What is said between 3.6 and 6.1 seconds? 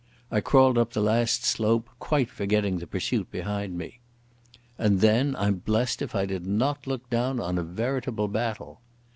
me. And then I'm blessed